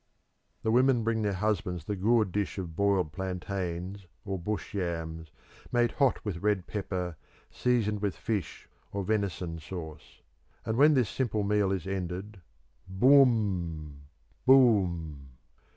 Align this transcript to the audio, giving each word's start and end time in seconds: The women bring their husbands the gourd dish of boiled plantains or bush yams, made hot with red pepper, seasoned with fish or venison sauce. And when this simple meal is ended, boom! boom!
The 0.63 0.71
women 0.71 1.03
bring 1.03 1.21
their 1.21 1.33
husbands 1.35 1.85
the 1.85 1.95
gourd 1.95 2.31
dish 2.31 2.57
of 2.57 2.75
boiled 2.75 3.11
plantains 3.11 4.07
or 4.25 4.39
bush 4.39 4.73
yams, 4.73 5.27
made 5.71 5.91
hot 5.91 6.25
with 6.25 6.41
red 6.41 6.65
pepper, 6.65 7.17
seasoned 7.51 8.01
with 8.01 8.15
fish 8.17 8.67
or 8.91 9.03
venison 9.03 9.59
sauce. 9.59 10.21
And 10.65 10.75
when 10.75 10.95
this 10.95 11.07
simple 11.07 11.43
meal 11.43 11.71
is 11.71 11.85
ended, 11.85 12.41
boom! 12.87 14.07
boom! 14.47 15.33